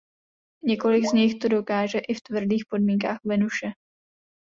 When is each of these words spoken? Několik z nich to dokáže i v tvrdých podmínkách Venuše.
Několik 0.63 1.05
z 1.05 1.13
nich 1.13 1.39
to 1.41 1.47
dokáže 1.47 1.99
i 1.99 2.13
v 2.13 2.21
tvrdých 2.21 2.65
podmínkách 2.69 3.19
Venuše. 3.25 3.71